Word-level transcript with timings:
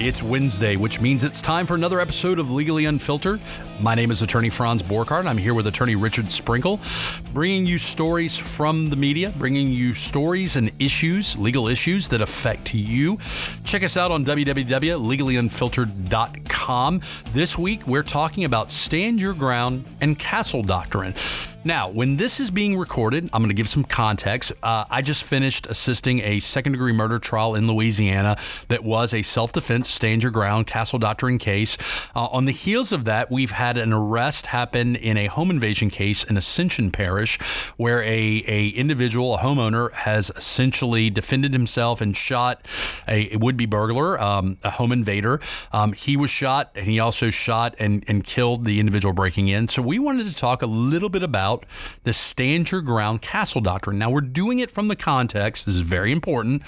It's 0.00 0.22
Wednesday, 0.22 0.76
which 0.76 1.00
means 1.00 1.24
it's 1.24 1.42
time 1.42 1.66
for 1.66 1.74
another 1.74 1.98
episode 1.98 2.38
of 2.38 2.52
Legally 2.52 2.84
Unfiltered. 2.84 3.40
My 3.80 3.96
name 3.96 4.12
is 4.12 4.22
Attorney 4.22 4.48
Franz 4.48 4.80
Borghardt. 4.80 5.26
I'm 5.26 5.38
here 5.38 5.54
with 5.54 5.66
Attorney 5.66 5.96
Richard 5.96 6.30
Sprinkle, 6.30 6.78
bringing 7.32 7.66
you 7.66 7.78
stories 7.78 8.38
from 8.38 8.90
the 8.90 8.96
media, 8.96 9.34
bringing 9.38 9.66
you 9.66 9.94
stories 9.94 10.54
and 10.54 10.70
issues, 10.78 11.36
legal 11.36 11.66
issues 11.66 12.06
that 12.10 12.20
affect 12.20 12.74
you. 12.74 13.18
Check 13.64 13.82
us 13.82 13.96
out 13.96 14.12
on 14.12 14.24
www.legallyunfiltered.com. 14.24 17.00
This 17.32 17.58
week, 17.58 17.84
we're 17.84 18.04
talking 18.04 18.44
about 18.44 18.70
stand 18.70 19.18
your 19.18 19.34
ground 19.34 19.84
and 20.00 20.16
castle 20.16 20.62
doctrine. 20.62 21.12
Now, 21.64 21.90
when 21.90 22.16
this 22.16 22.38
is 22.38 22.52
being 22.52 22.78
recorded, 22.78 23.28
I'm 23.32 23.42
going 23.42 23.50
to 23.50 23.54
give 23.54 23.68
some 23.68 23.82
context. 23.82 24.52
Uh, 24.62 24.84
I 24.88 25.02
just 25.02 25.24
finished 25.24 25.66
assisting 25.66 26.20
a 26.20 26.38
second 26.38 26.72
degree 26.72 26.92
murder 26.92 27.18
trial 27.18 27.56
in 27.56 27.66
Louisiana 27.66 28.38
that 28.68 28.84
was 28.84 29.12
a 29.12 29.22
self 29.22 29.52
defense, 29.52 29.90
stand 29.90 30.22
your 30.22 30.30
ground, 30.30 30.68
castle 30.68 31.00
doctrine 31.00 31.36
case. 31.36 31.76
Uh, 32.14 32.26
on 32.26 32.44
the 32.44 32.52
heels 32.52 32.92
of 32.92 33.06
that, 33.06 33.32
we've 33.32 33.50
had 33.50 33.76
an 33.76 33.92
arrest 33.92 34.46
happen 34.46 34.94
in 34.94 35.16
a 35.16 35.26
home 35.26 35.50
invasion 35.50 35.90
case 35.90 36.22
in 36.22 36.36
Ascension 36.36 36.92
Parish 36.92 37.40
where 37.76 38.04
a, 38.04 38.44
a 38.46 38.68
individual, 38.68 39.34
a 39.34 39.38
homeowner, 39.38 39.90
has 39.92 40.30
essentially 40.36 41.10
defended 41.10 41.52
himself 41.52 42.00
and 42.00 42.16
shot 42.16 42.64
a, 43.08 43.36
would 43.36 43.56
be 43.56 43.66
burglar, 43.66 44.18
um, 44.20 44.58
a 44.62 44.70
home 44.70 44.92
invader. 44.92 45.40
Um, 45.72 45.92
he 45.92 46.16
was 46.16 46.30
shot 46.30 46.70
and 46.76 46.86
he 46.86 47.00
also 47.00 47.30
shot 47.30 47.74
and, 47.80 48.04
and 48.06 48.22
killed 48.22 48.64
the 48.64 48.78
individual 48.78 49.12
breaking 49.12 49.48
in. 49.48 49.66
So 49.66 49.82
we 49.82 49.98
wanted 49.98 50.26
to 50.26 50.34
talk 50.36 50.62
a 50.62 50.66
little 50.66 51.08
bit 51.08 51.24
about 51.24 51.47
the 52.04 52.12
stand 52.12 52.70
your 52.70 52.80
ground 52.80 53.22
castle 53.22 53.60
doctrine. 53.60 53.98
Now, 53.98 54.10
we're 54.10 54.20
doing 54.20 54.58
it 54.58 54.70
from 54.70 54.88
the 54.88 54.96
context, 54.96 55.66
this 55.66 55.74
is 55.74 55.80
very 55.80 56.12
important, 56.12 56.64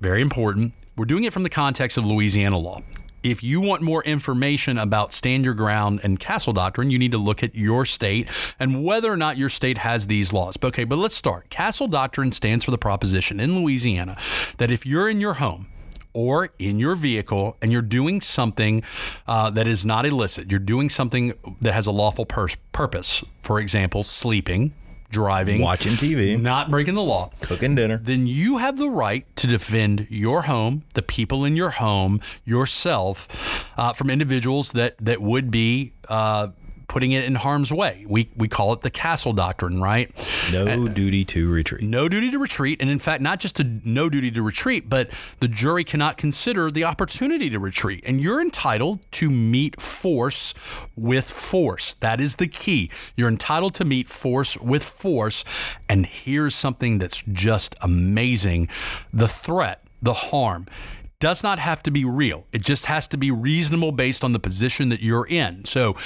very 0.00 0.22
important. 0.22 0.72
We're 0.96 1.06
doing 1.06 1.24
it 1.24 1.32
from 1.32 1.42
the 1.42 1.50
context 1.50 1.98
of 1.98 2.04
Louisiana 2.04 2.58
law. 2.58 2.82
If 3.24 3.42
you 3.42 3.60
want 3.62 3.80
more 3.80 4.04
information 4.04 4.76
about 4.76 5.14
stand 5.14 5.46
your 5.46 5.54
ground 5.54 6.00
and 6.02 6.20
castle 6.20 6.52
doctrine, 6.52 6.90
you 6.90 6.98
need 6.98 7.12
to 7.12 7.18
look 7.18 7.42
at 7.42 7.54
your 7.54 7.86
state 7.86 8.28
and 8.60 8.84
whether 8.84 9.10
or 9.10 9.16
not 9.16 9.38
your 9.38 9.48
state 9.48 9.78
has 9.78 10.06
these 10.06 10.34
laws. 10.34 10.58
Okay, 10.62 10.84
but 10.84 10.98
let's 10.98 11.16
start. 11.16 11.48
Castle 11.48 11.88
doctrine 11.88 12.32
stands 12.32 12.64
for 12.64 12.70
the 12.70 12.76
proposition 12.78 13.40
in 13.40 13.56
Louisiana 13.56 14.18
that 14.58 14.70
if 14.70 14.84
you're 14.84 15.08
in 15.08 15.22
your 15.22 15.34
home, 15.34 15.68
or 16.14 16.50
in 16.58 16.78
your 16.78 16.94
vehicle 16.94 17.56
and 17.60 17.70
you're 17.70 17.82
doing 17.82 18.20
something 18.20 18.82
uh, 19.26 19.50
that 19.50 19.66
is 19.66 19.84
not 19.84 20.06
illicit, 20.06 20.50
you're 20.50 20.58
doing 20.60 20.88
something 20.88 21.34
that 21.60 21.74
has 21.74 21.86
a 21.86 21.92
lawful 21.92 22.24
pur- 22.24 22.48
purpose, 22.72 23.22
for 23.40 23.60
example, 23.60 24.02
sleeping, 24.02 24.72
driving, 25.10 25.60
watching 25.60 25.92
TV, 25.92 26.40
not 26.40 26.70
breaking 26.70 26.94
the 26.94 27.02
law, 27.02 27.30
cooking 27.40 27.74
dinner, 27.74 27.98
then 27.98 28.26
you 28.26 28.58
have 28.58 28.78
the 28.78 28.88
right 28.88 29.26
to 29.36 29.46
defend 29.46 30.06
your 30.08 30.42
home, 30.42 30.84
the 30.94 31.02
people 31.02 31.44
in 31.44 31.56
your 31.56 31.70
home, 31.70 32.20
yourself 32.44 33.28
uh, 33.76 33.92
from 33.92 34.08
individuals 34.10 34.72
that, 34.72 34.96
that 34.98 35.20
would 35.20 35.50
be. 35.50 35.92
Uh, 36.08 36.48
putting 36.88 37.12
it 37.12 37.24
in 37.24 37.34
harm's 37.34 37.72
way. 37.72 38.04
We 38.08 38.30
we 38.36 38.48
call 38.48 38.72
it 38.72 38.82
the 38.82 38.90
castle 38.90 39.32
doctrine, 39.32 39.80
right? 39.80 40.10
No 40.52 40.66
and, 40.66 40.94
duty 40.94 41.24
to 41.26 41.50
retreat. 41.50 41.82
No 41.82 42.08
duty 42.08 42.30
to 42.30 42.38
retreat, 42.38 42.80
and 42.80 42.90
in 42.90 42.98
fact, 42.98 43.22
not 43.22 43.40
just 43.40 43.60
a 43.60 43.64
no 43.84 44.08
duty 44.08 44.30
to 44.32 44.42
retreat, 44.42 44.88
but 44.88 45.10
the 45.40 45.48
jury 45.48 45.84
cannot 45.84 46.16
consider 46.16 46.70
the 46.70 46.84
opportunity 46.84 47.50
to 47.50 47.58
retreat, 47.58 48.04
and 48.06 48.20
you're 48.20 48.40
entitled 48.40 49.00
to 49.12 49.30
meet 49.30 49.80
force 49.80 50.54
with 50.96 51.30
force. 51.30 51.94
That 51.94 52.20
is 52.20 52.36
the 52.36 52.46
key. 52.46 52.90
You're 53.16 53.28
entitled 53.28 53.74
to 53.74 53.84
meet 53.84 54.08
force 54.08 54.56
with 54.58 54.82
force, 54.82 55.44
and 55.88 56.06
here's 56.06 56.54
something 56.54 56.98
that's 56.98 57.22
just 57.22 57.76
amazing: 57.80 58.68
the 59.12 59.28
threat, 59.28 59.86
the 60.02 60.14
harm 60.14 60.66
does 61.24 61.42
not 61.42 61.58
have 61.58 61.82
to 61.82 61.90
be 61.90 62.04
real. 62.04 62.46
It 62.52 62.60
just 62.60 62.84
has 62.84 63.08
to 63.08 63.16
be 63.16 63.30
reasonable 63.30 63.92
based 63.92 64.22
on 64.24 64.34
the 64.34 64.38
position 64.38 64.90
that 64.90 65.00
you're 65.00 65.26
in. 65.26 65.64
So, 65.64 65.96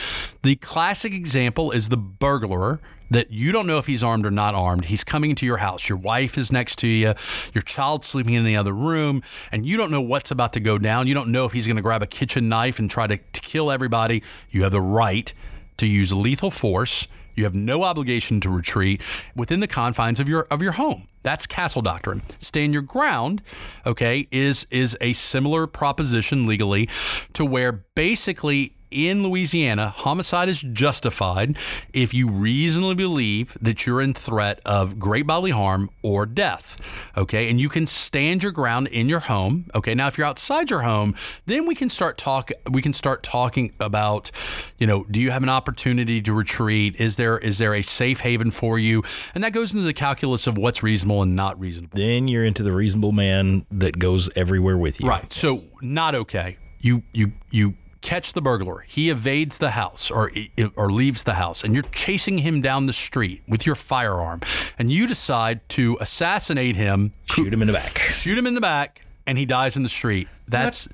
the 0.45 0.55
classic 0.55 1.13
example 1.13 1.73
is 1.73 1.89
the 1.89 1.97
burglar 1.97 2.79
that 3.11 3.33
you 3.33 3.51
don't 3.51 3.67
know 3.67 3.79
if 3.79 3.87
he's 3.87 4.05
armed 4.05 4.25
or 4.25 4.31
not 4.31 4.55
armed. 4.55 4.85
He's 4.85 5.03
coming 5.03 5.31
into 5.31 5.45
your 5.45 5.57
house. 5.57 5.89
Your 5.89 5.99
wife 5.99 6.39
is 6.39 6.53
next 6.53 6.79
to 6.79 6.87
you. 6.87 7.15
Your 7.53 7.63
child's 7.63 8.07
sleeping 8.07 8.35
in 8.35 8.45
the 8.45 8.55
other 8.55 8.73
room, 8.73 9.25
and 9.51 9.67
you 9.67 9.77
don't 9.77 9.91
know 9.91 10.01
what's 10.01 10.31
about 10.31 10.53
to 10.53 10.61
go 10.61 10.79
down. 10.79 11.09
You 11.09 11.15
don't 11.15 11.33
know 11.33 11.47
if 11.47 11.53
he's 11.53 11.67
going 11.67 11.79
to 11.79 11.83
grab 11.83 12.01
a 12.01 12.07
kitchen 12.07 12.49
knife 12.49 12.79
and 12.79 12.89
try 12.89 13.09
to, 13.09 13.17
to 13.17 13.41
kill 13.41 13.73
everybody. 13.73 14.23
You 14.51 14.63
have 14.63 14.71
the 14.71 14.81
right 14.81 15.35
to 15.79 15.89
use 15.89 16.13
lethal 16.13 16.53
force. 16.53 17.09
You 17.39 17.45
have 17.45 17.55
no 17.55 17.85
obligation 17.85 18.41
to 18.41 18.51
retreat 18.51 19.01
within 19.37 19.61
the 19.61 19.69
confines 19.69 20.19
of 20.19 20.29
your 20.29 20.49
of 20.51 20.61
your 20.61 20.73
home. 20.73 21.07
That's 21.23 21.47
castle 21.47 21.83
doctrine. 21.83 22.23
Stand 22.41 22.73
your 22.73 22.83
ground, 22.83 23.43
okay, 23.87 24.27
is 24.33 24.67
is 24.71 24.97
a 25.01 25.13
similar 25.13 25.69
proposition 25.69 26.47
legally 26.47 26.89
to 27.35 27.45
where 27.45 27.85
basically 27.95 28.75
in 28.91 29.23
Louisiana, 29.23 29.89
homicide 29.89 30.49
is 30.49 30.61
justified 30.63 31.57
if 31.93 32.15
you 32.15 32.29
reasonably 32.29 32.95
believe 32.95 33.57
that 33.61 33.87
you're 33.87 34.01
in 34.01 34.15
threat 34.15 34.61
of 34.65 34.99
great 34.99 35.27
bodily 35.27 35.51
harm 35.51 35.91
or 36.03 36.27
death. 36.27 36.79
Okay, 37.17 37.51
and 37.51 37.61
you 37.61 37.69
can 37.69 37.87
stand 37.87 38.43
your 38.43 38.53
ground 38.53 38.89
in 38.89 39.09
your 39.09 39.21
home. 39.21 39.67
Okay, 39.75 39.95
now 39.95 40.07
if 40.07 40.17
you're 40.17 40.27
outside 40.27 40.71
your 40.71 40.83
home, 40.83 41.15
then 41.47 41.67
we 41.67 41.75
can 41.75 41.89
start 41.89 42.19
talk. 42.19 42.51
We 42.71 42.83
can 42.83 42.93
start 42.93 43.23
talking 43.23 43.73
about, 43.81 44.31
you 44.79 44.87
know, 44.87 45.05
do 45.11 45.21
you 45.21 45.31
have 45.31 45.43
an 45.43 45.49
opportunity 45.49 46.21
to 46.23 46.33
retreat? 46.33 46.97
Is 46.97 47.17
there 47.17 47.39
is 47.39 47.59
there 47.59 47.75
a 47.75 47.83
safe 47.83 48.21
haven 48.21 48.51
for 48.51 48.79
you? 48.79 49.03
And 49.35 49.45
that 49.45 49.53
goes 49.53 49.73
into 49.73 49.85
the 49.85 49.95
calculus 49.95 50.47
of 50.47 50.59
what's 50.59 50.83
reasonable 50.83 51.23
and 51.23 51.37
not 51.37 51.59
reasonable. 51.59 51.97
Then 51.97 52.29
you're 52.29 52.45
into 52.45 52.63
the 52.63 52.73
reasonable 52.73 53.13
man 53.13 53.67
that 53.71 53.99
goes 53.99 54.31
everywhere 54.37 54.77
with 54.77 55.01
you. 55.01 55.09
Right. 55.09 55.31
So 55.33 55.65
not 55.81 56.15
okay. 56.15 56.59
You 56.81 57.03
you 57.13 57.33
you 57.51 57.75
catch 58.09 58.33
the 58.33 58.41
burglar. 58.41 58.87
He 58.89 59.11
evades 59.11 59.59
the 59.59 59.73
house 59.73 60.11
or 60.11 60.31
or 60.77 60.91
leaves 60.91 61.25
the 61.25 61.35
house, 61.35 61.63
and 61.63 61.75
you're 61.75 61.83
chasing 61.93 62.39
him 62.39 62.63
down 62.63 62.87
the 62.87 62.93
street 62.95 63.43
with 63.47 63.67
your 63.67 63.75
firearm, 63.75 64.41
and 64.79 64.91
you 64.91 65.07
decide 65.07 65.69
to 65.71 65.99
assassinate 66.01 66.75
him, 66.75 67.13
shoot 67.27 67.53
him 67.53 67.61
in 67.61 67.67
the 67.67 67.75
back, 67.75 67.99
shoot 67.99 68.39
him 68.39 68.47
in 68.47 68.55
the 68.55 68.63
back, 68.63 69.05
and 69.27 69.37
he 69.37 69.45
dies 69.45 69.77
in 69.77 69.83
the 69.83 69.91
street. 69.91 70.27
That's 70.49 70.89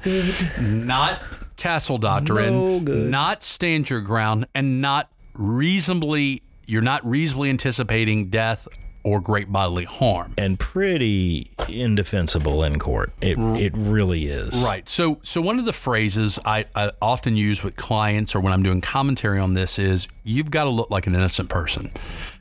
not 0.59 1.23
castle 1.57 1.99
doctrine, 1.99 2.85
no 2.85 2.95
not 2.95 3.45
stand 3.45 3.89
your 3.89 4.01
ground, 4.01 4.47
and 4.53 4.81
not 4.81 5.09
reasonably. 5.35 6.43
You're 6.67 6.83
not 6.83 7.07
reasonably 7.07 7.51
anticipating 7.51 8.29
death 8.29 8.67
or 9.05 9.21
great 9.21 9.53
bodily 9.53 9.85
harm. 9.85 10.35
And 10.37 10.59
pretty 10.59 11.51
indefensible 11.69 12.65
in 12.65 12.79
court. 12.79 13.13
It, 13.21 13.39
it 13.39 13.73
really 13.77 14.27
is. 14.27 14.65
Right. 14.65 14.89
So 14.89 15.21
so 15.23 15.41
one 15.41 15.59
of 15.59 15.67
the 15.67 15.73
phrases 15.73 16.39
I, 16.45 16.65
I 16.75 16.91
often 17.01 17.37
use 17.37 17.63
with 17.63 17.77
clients 17.77 18.35
or 18.35 18.41
when 18.41 18.53
I'm 18.53 18.63
doing 18.63 18.81
commentary 18.81 19.39
on 19.39 19.55
this 19.55 19.79
is 19.79 20.09
you've 20.25 20.51
got 20.51 20.65
to 20.65 20.71
look 20.71 20.91
like 20.91 21.07
an 21.07 21.15
innocent 21.15 21.49
person. 21.49 21.93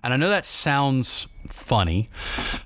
And 0.04 0.14
I 0.14 0.18
know 0.18 0.30
that 0.30 0.46
sounds 0.46 1.28
funny, 1.48 2.10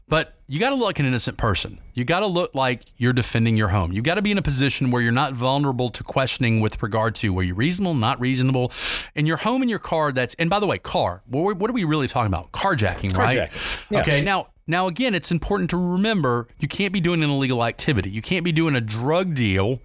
but 0.08 0.36
you 0.48 0.60
got 0.60 0.70
to 0.70 0.76
look 0.76 0.86
like 0.86 1.00
an 1.00 1.06
innocent 1.06 1.38
person. 1.38 1.80
You 1.94 2.06
got 2.06 2.22
to 2.22 2.28
look 2.28 2.56
like 2.56 2.84
you're 2.96 3.14
defending 3.14 3.58
your 3.58 3.68
home. 3.70 3.92
You 3.92 4.02
got 4.02 4.16
to 4.16 4.22
be 4.22 4.32
in 4.32 4.38
a 4.38 4.42
position 4.42 4.92
where 4.92 5.02
you're 5.02 5.12
not 5.12 5.34
vulnerable 5.34 5.90
to 5.90 6.04
questioning 6.04 6.62
with 6.62 6.82
regard 6.82 7.16
to 7.16 7.34
were 7.34 7.44
you 7.44 7.54
reasonable, 7.54 7.94
not 7.94 8.20
reasonable. 8.20 8.72
and 9.16 9.28
your 9.28 9.38
home 9.38 9.62
and 9.62 9.70
your 9.70 9.80
car, 9.80 10.12
that's, 10.12 10.36
and 10.36 10.50
by 10.50 10.60
the 10.60 10.68
way, 10.68 10.78
car, 10.78 11.22
what 11.28 11.70
are 11.70 11.74
we 11.74 11.84
really 11.84 12.08
talking 12.08 12.34
about? 12.34 12.52
Carjacking, 12.52 13.16
right? 13.16 13.52
Yeah. 13.90 14.00
Okay, 14.00 14.22
now, 14.22 14.48
now 14.68 14.88
again, 14.88 15.16
it's 15.16 15.32
important 15.32 15.70
to 15.72 15.78
remember 15.78 16.48
you 16.60 16.68
can't 16.68 16.94
be 16.94 17.02
doing 17.02 17.24
an 17.24 17.30
illegal 17.30 17.64
activity. 17.66 18.10
You 18.10 18.22
can't 18.22 18.46
be 18.46 18.52
doing 18.52 18.76
a 18.76 18.82
drug 18.82 19.34
deal 19.34 19.82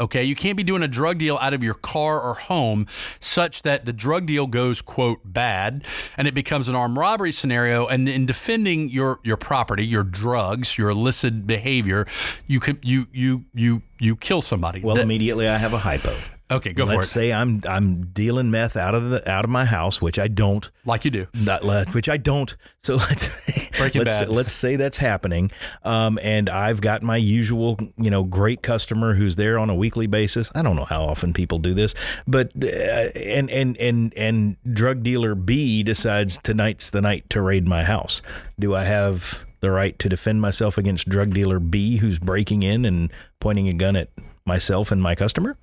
Okay, 0.00 0.24
you 0.24 0.34
can't 0.34 0.56
be 0.56 0.62
doing 0.62 0.82
a 0.82 0.88
drug 0.88 1.18
deal 1.18 1.36
out 1.42 1.52
of 1.52 1.62
your 1.62 1.74
car 1.74 2.20
or 2.20 2.34
home 2.34 2.86
such 3.20 3.62
that 3.62 3.84
the 3.84 3.92
drug 3.92 4.26
deal 4.26 4.46
goes 4.46 4.80
quote 4.80 5.20
bad 5.24 5.84
and 6.16 6.26
it 6.26 6.32
becomes 6.32 6.68
an 6.68 6.74
armed 6.74 6.96
robbery 6.96 7.32
scenario. 7.32 7.86
And 7.86 8.08
in 8.08 8.24
defending 8.24 8.88
your 8.88 9.20
your 9.22 9.36
property, 9.36 9.86
your 9.86 10.02
drugs, 10.02 10.78
your 10.78 10.88
illicit 10.88 11.46
behavior, 11.46 12.06
you 12.46 12.60
could 12.60 12.78
you 12.82 13.08
you 13.12 13.44
you 13.52 13.82
you 13.98 14.16
kill 14.16 14.40
somebody. 14.40 14.80
Well, 14.80 14.96
that, 14.96 15.02
immediately 15.02 15.46
I 15.46 15.58
have 15.58 15.74
a 15.74 15.78
hypo. 15.78 16.16
Okay, 16.50 16.72
go 16.72 16.84
Let's 16.84 16.90
for 16.90 16.94
it. 16.94 16.98
Let's 16.98 17.10
say 17.10 17.32
I'm 17.32 17.62
I'm 17.68 18.06
dealing 18.06 18.50
meth 18.50 18.76
out 18.76 18.94
of 18.94 19.10
the 19.10 19.28
out 19.30 19.44
of 19.44 19.50
my 19.50 19.64
house, 19.64 20.02
which 20.02 20.18
I 20.18 20.28
don't. 20.28 20.68
Like 20.84 21.04
you 21.04 21.10
do. 21.10 21.26
Not, 21.34 21.64
which 21.94 22.08
I 22.08 22.16
don't. 22.16 22.56
So 22.82 22.96
let's 22.96 23.70
Breaking 23.80 24.04
let's, 24.04 24.20
bad. 24.20 24.28
let's 24.28 24.52
say 24.52 24.76
that's 24.76 24.98
happening. 24.98 25.50
Um, 25.84 26.18
and 26.22 26.50
I've 26.50 26.80
got 26.80 27.02
my 27.02 27.16
usual, 27.16 27.78
you 27.96 28.10
know, 28.10 28.24
great 28.24 28.62
customer 28.62 29.14
who's 29.14 29.36
there 29.36 29.58
on 29.58 29.70
a 29.70 29.74
weekly 29.74 30.06
basis. 30.06 30.50
I 30.54 30.62
don't 30.62 30.76
know 30.76 30.84
how 30.84 31.04
often 31.04 31.32
people 31.32 31.58
do 31.58 31.72
this, 31.72 31.94
but 32.26 32.52
uh, 32.62 32.66
and 32.66 33.48
and 33.50 33.76
and 33.78 34.12
and 34.16 34.56
drug 34.70 35.02
dealer 35.02 35.34
B 35.34 35.82
decides 35.82 36.38
tonight's 36.38 36.90
the 36.90 37.00
night 37.00 37.30
to 37.30 37.40
raid 37.40 37.66
my 37.66 37.84
house. 37.84 38.22
Do 38.58 38.74
I 38.74 38.84
have 38.84 39.46
the 39.60 39.70
right 39.70 39.98
to 39.98 40.08
defend 40.08 40.40
myself 40.40 40.76
against 40.76 41.08
drug 41.08 41.30
dealer 41.30 41.60
B 41.60 41.98
who's 41.98 42.18
breaking 42.18 42.62
in 42.62 42.84
and 42.84 43.10
pointing 43.40 43.68
a 43.68 43.72
gun 43.72 43.96
at 43.96 44.10
myself 44.44 44.90
and 44.90 45.02
my 45.02 45.14
customer? 45.14 45.56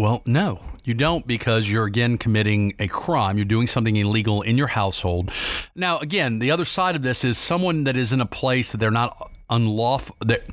Well, 0.00 0.22
no, 0.24 0.60
you 0.82 0.94
don't 0.94 1.26
because 1.26 1.70
you're 1.70 1.84
again 1.84 2.16
committing 2.16 2.72
a 2.78 2.88
crime. 2.88 3.36
You're 3.36 3.44
doing 3.44 3.66
something 3.66 3.96
illegal 3.96 4.40
in 4.40 4.56
your 4.56 4.68
household. 4.68 5.30
Now, 5.74 5.98
again, 5.98 6.38
the 6.38 6.50
other 6.50 6.64
side 6.64 6.96
of 6.96 7.02
this 7.02 7.22
is 7.22 7.36
someone 7.36 7.84
that 7.84 7.98
is 7.98 8.10
in 8.10 8.22
a 8.22 8.26
place 8.26 8.72
that 8.72 8.78
they're 8.78 8.90
not 8.90 9.14
unlawful 9.50 10.16
that 10.20 10.44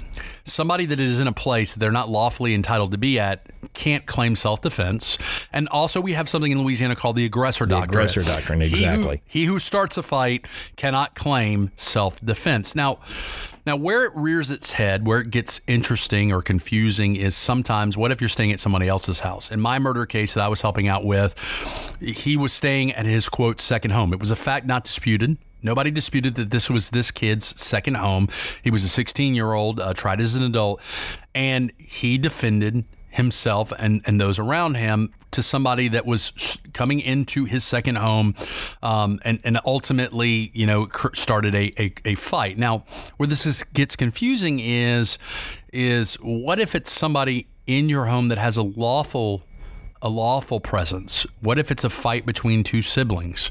somebody 0.43 0.85
that 0.87 0.99
is 0.99 1.21
in 1.21 1.27
a 1.27 1.31
place 1.31 1.73
that 1.73 1.79
they're 1.79 1.91
not 1.93 2.09
lawfully 2.09 2.53
entitled 2.55 2.91
to 2.91 2.97
be 2.97 3.19
at 3.19 3.45
can't 3.73 4.05
claim 4.05 4.35
self 4.35 4.59
defense. 4.59 5.17
And 5.53 5.69
also, 5.69 6.01
we 6.01 6.11
have 6.11 6.27
something 6.27 6.51
in 6.51 6.61
Louisiana 6.61 6.97
called 6.97 7.15
the 7.15 7.23
aggressor 7.23 7.65
doctrine. 7.65 7.89
aggressor 7.89 8.23
doctrine, 8.23 8.59
He 8.59 8.67
who- 8.67 8.75
exactly. 8.75 9.21
He 9.25 9.45
who, 9.45 9.59
starts 9.59 9.95
a 9.95 10.03
fight 10.03 10.45
cannot 10.75 11.15
claim 11.15 11.71
self 11.75 12.19
defense. 12.19 12.75
Now, 12.75 12.99
now, 13.67 13.75
where 13.75 14.05
it 14.05 14.13
rears 14.15 14.49
its 14.49 14.73
head, 14.73 15.05
where 15.05 15.19
it 15.19 15.29
gets 15.29 15.59
interesting 15.67 16.31
or 16.31 16.41
confusing, 16.41 17.15
is 17.15 17.35
sometimes 17.35 17.97
what 17.97 18.11
if 18.11 18.21
you're 18.21 18.29
staying 18.29 18.51
at 18.53 18.59
somebody 18.59 18.87
else's 18.87 19.19
house? 19.19 19.51
In 19.51 19.59
my 19.59 19.77
murder 19.77 20.05
case 20.05 20.33
that 20.33 20.43
I 20.43 20.47
was 20.47 20.61
helping 20.61 20.87
out 20.87 21.03
with, 21.03 21.35
he 21.99 22.37
was 22.37 22.53
staying 22.53 22.93
at 22.93 23.05
his 23.05 23.27
quote 23.29 23.59
second 23.59 23.91
home. 23.91 24.13
It 24.13 24.19
was 24.19 24.31
a 24.31 24.35
fact 24.35 24.65
not 24.65 24.85
disputed. 24.85 25.37
Nobody 25.61 25.91
disputed 25.91 26.35
that 26.35 26.49
this 26.49 26.69
was 26.69 26.91
this 26.91 27.11
kid's 27.11 27.59
second 27.59 27.97
home. 27.97 28.29
He 28.61 28.71
was 28.71 28.85
a 28.85 28.89
16 28.89 29.35
year 29.35 29.51
old, 29.51 29.79
uh, 29.79 29.93
tried 29.93 30.21
as 30.21 30.35
an 30.35 30.43
adult, 30.43 30.81
and 31.35 31.73
he 31.77 32.17
defended 32.17 32.85
himself 33.17 33.73
and, 33.77 34.01
and 34.05 34.21
those 34.21 34.39
around 34.39 34.75
him 34.75 35.11
to 35.31 35.43
somebody 35.43 35.89
that 35.89 36.05
was 36.05 36.57
coming 36.73 36.99
into 36.99 37.45
his 37.45 37.63
second 37.63 37.97
home 37.97 38.33
um, 38.81 39.19
and, 39.25 39.39
and 39.43 39.59
ultimately, 39.65 40.51
you 40.53 40.65
know, 40.65 40.87
started 41.13 41.53
a, 41.53 41.71
a, 41.77 41.93
a 42.05 42.15
fight. 42.15 42.57
Now, 42.57 42.85
where 43.17 43.27
this 43.27 43.45
is, 43.45 43.63
gets 43.63 43.95
confusing 43.95 44.59
is, 44.59 45.17
is 45.73 46.15
what 46.15 46.59
if 46.59 46.75
it's 46.75 46.91
somebody 46.91 47.47
in 47.65 47.89
your 47.89 48.05
home 48.05 48.29
that 48.29 48.37
has 48.37 48.55
a 48.55 48.63
lawful 48.63 49.43
a 50.01 50.09
lawful 50.09 50.59
presence? 50.59 51.25
What 51.41 51.57
if 51.57 51.71
it's 51.71 51.83
a 51.83 51.89
fight 51.89 52.25
between 52.25 52.63
two 52.63 52.81
siblings? 52.81 53.49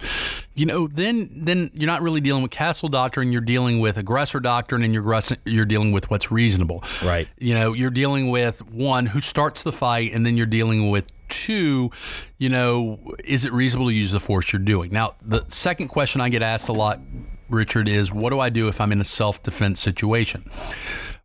You 0.54 0.66
know, 0.66 0.86
then 0.86 1.30
then 1.34 1.70
you're 1.74 1.86
not 1.86 2.02
really 2.02 2.20
dealing 2.20 2.42
with 2.42 2.50
castle 2.50 2.88
doctrine. 2.88 3.32
You're 3.32 3.40
dealing 3.40 3.80
with 3.80 3.96
aggressor 3.96 4.40
doctrine, 4.40 4.82
and 4.82 4.94
you're 4.94 5.20
you're 5.44 5.64
dealing 5.64 5.92
with 5.92 6.10
what's 6.10 6.30
reasonable. 6.30 6.82
Right. 7.04 7.28
You 7.38 7.54
know, 7.54 7.72
you're 7.72 7.90
dealing 7.90 8.30
with 8.30 8.66
one 8.70 9.06
who 9.06 9.20
starts 9.20 9.62
the 9.62 9.72
fight, 9.72 10.12
and 10.12 10.24
then 10.24 10.36
you're 10.36 10.46
dealing 10.46 10.90
with 10.90 11.06
two. 11.28 11.90
You 12.38 12.48
know, 12.48 12.98
is 13.24 13.44
it 13.44 13.52
reasonable 13.52 13.88
to 13.88 13.94
use 13.94 14.12
the 14.12 14.20
force 14.20 14.52
you're 14.52 14.60
doing? 14.60 14.92
Now, 14.92 15.14
the 15.22 15.44
second 15.48 15.88
question 15.88 16.20
I 16.20 16.28
get 16.28 16.42
asked 16.42 16.68
a 16.68 16.72
lot, 16.72 17.00
Richard, 17.48 17.88
is 17.88 18.12
what 18.12 18.30
do 18.30 18.40
I 18.40 18.48
do 18.48 18.68
if 18.68 18.80
I'm 18.80 18.92
in 18.92 19.00
a 19.00 19.04
self 19.04 19.42
defense 19.42 19.80
situation? 19.80 20.44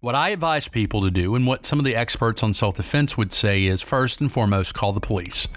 What 0.01 0.15
I 0.15 0.30
advise 0.30 0.68
people 0.68 1.01
to 1.01 1.12
do, 1.12 1.36
and 1.36 1.45
what 1.45 1.63
some 1.63 1.77
of 1.77 1.86
the 1.86 1.95
experts 1.95 2.42
on 2.42 2.53
self 2.53 2.75
defense 2.75 3.18
would 3.18 3.31
say, 3.31 3.65
is 3.65 3.83
first 3.83 4.19
and 4.19 4.31
foremost, 4.31 4.74
call 4.74 4.94
the 4.94 5.00
police. 5.00 5.48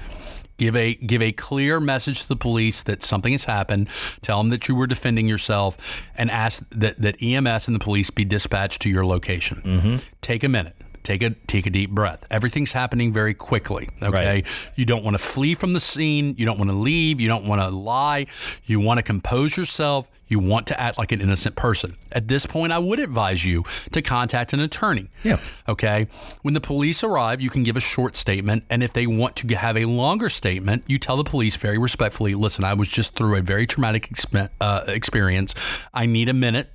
Give 0.58 0.76
a 0.76 0.94
give 0.96 1.22
a 1.22 1.32
clear 1.32 1.80
message 1.80 2.22
to 2.22 2.28
the 2.28 2.36
police 2.36 2.82
that 2.82 3.02
something 3.02 3.32
has 3.32 3.44
happened. 3.44 3.88
Tell 4.20 4.38
them 4.38 4.50
that 4.50 4.68
you 4.68 4.74
were 4.74 4.86
defending 4.86 5.26
yourself, 5.26 6.06
and 6.14 6.30
ask 6.30 6.68
that, 6.72 7.00
that 7.00 7.22
EMS 7.22 7.68
and 7.68 7.74
the 7.74 7.80
police 7.80 8.10
be 8.10 8.26
dispatched 8.26 8.82
to 8.82 8.90
your 8.90 9.06
location. 9.06 9.62
Mm-hmm. 9.64 9.96
Take 10.20 10.44
a 10.44 10.48
minute. 10.50 10.76
Take 11.02 11.22
a 11.22 11.30
take 11.30 11.66
a 11.66 11.70
deep 11.70 11.90
breath. 11.90 12.24
Everything's 12.30 12.72
happening 12.72 13.14
very 13.14 13.32
quickly. 13.34 13.88
Okay, 14.02 14.10
Right. 14.42 14.70
you 14.74 14.84
don't 14.84 15.02
want 15.04 15.14
to 15.14 15.22
flee 15.22 15.54
from 15.54 15.72
the 15.72 15.80
scene. 15.80 16.34
You 16.36 16.44
don't 16.44 16.58
want 16.58 16.70
to 16.70 16.76
leave. 16.76 17.18
You 17.18 17.28
don't 17.28 17.46
want 17.46 17.62
to 17.62 17.68
lie. 17.70 18.26
You 18.64 18.78
want 18.80 18.98
to 18.98 19.02
compose 19.02 19.56
yourself. 19.56 20.10
You 20.34 20.40
want 20.40 20.66
to 20.66 20.80
act 20.80 20.98
like 20.98 21.12
an 21.12 21.20
innocent 21.20 21.54
person. 21.54 21.96
At 22.10 22.26
this 22.26 22.44
point, 22.44 22.72
I 22.72 22.80
would 22.80 22.98
advise 22.98 23.44
you 23.44 23.62
to 23.92 24.02
contact 24.02 24.52
an 24.52 24.58
attorney. 24.58 25.08
Yeah. 25.22 25.38
Okay. 25.68 26.08
When 26.42 26.54
the 26.54 26.60
police 26.60 27.04
arrive, 27.04 27.40
you 27.40 27.50
can 27.50 27.62
give 27.62 27.76
a 27.76 27.80
short 27.80 28.16
statement. 28.16 28.64
And 28.68 28.82
if 28.82 28.92
they 28.92 29.06
want 29.06 29.36
to 29.36 29.46
have 29.54 29.76
a 29.76 29.84
longer 29.84 30.28
statement, 30.28 30.82
you 30.88 30.98
tell 30.98 31.16
the 31.16 31.22
police 31.22 31.54
very 31.54 31.78
respectfully 31.78 32.34
listen, 32.34 32.64
I 32.64 32.74
was 32.74 32.88
just 32.88 33.14
through 33.14 33.36
a 33.36 33.42
very 33.42 33.64
traumatic 33.64 34.08
expe- 34.08 34.48
uh, 34.60 34.80
experience. 34.88 35.54
I 35.94 36.06
need 36.06 36.28
a 36.28 36.34
minute 36.34 36.72